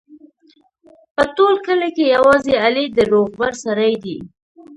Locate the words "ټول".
1.35-1.53